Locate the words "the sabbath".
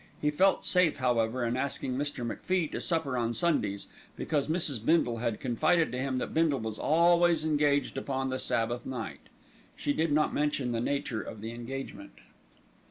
8.31-8.83